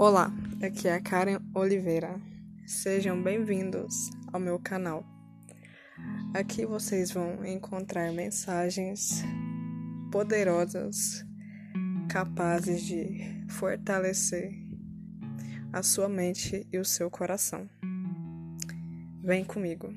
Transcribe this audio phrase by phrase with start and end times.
[0.00, 2.20] Olá, aqui é a Karen Oliveira.
[2.64, 5.04] Sejam bem-vindos ao meu canal.
[6.32, 9.24] Aqui vocês vão encontrar mensagens
[10.12, 11.26] poderosas
[12.08, 14.52] capazes de fortalecer
[15.72, 17.68] a sua mente e o seu coração.
[19.20, 19.92] Vem comigo.